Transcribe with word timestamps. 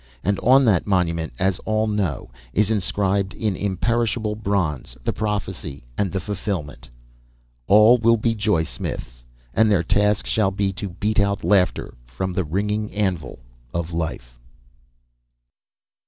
And 0.23 0.39
on 0.39 0.65
that 0.65 0.87
monument, 0.87 1.31
as 1.37 1.59
all 1.59 1.85
know, 1.85 2.31
is 2.53 2.71
inscribed 2.71 3.35
in 3.35 3.55
imperishable 3.55 4.33
bronze 4.33 4.97
the 5.03 5.13
prophecy 5.13 5.83
and 5.95 6.11
the 6.11 6.19
fulfilment: 6.19 6.89
"ALL 7.67 7.99
WILL 7.99 8.17
BE 8.17 8.33
JOY 8.33 8.63
SMITHS, 8.63 9.23
AND 9.53 9.69
THEIR 9.71 9.83
TASK 9.83 10.25
SHALL 10.25 10.49
BE 10.57 10.73
TO 10.73 10.89
BEAT 10.89 11.19
OUT 11.19 11.43
LAUGHTER 11.43 11.93
FROM 12.07 12.33
THE 12.33 12.43
RINGING 12.43 12.91
ANVIL 12.91 13.37
OF 13.75 13.93
LIFE." 13.93 14.39